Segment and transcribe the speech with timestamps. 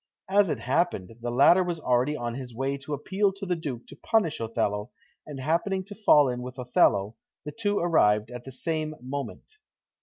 [0.29, 3.85] As it happened, the latter was already on his way to appeal to the Duke
[3.85, 4.89] to punish Othello,
[5.27, 9.57] and happening to fall in with Othello, the two arrived at the same moment.